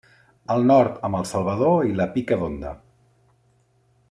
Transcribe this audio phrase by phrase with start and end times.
[0.53, 2.73] Al nord, amb el Salvador i la Pica, d'Onda.